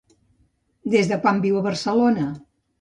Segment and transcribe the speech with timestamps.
[0.95, 2.29] Des de quan viu a Barcelona?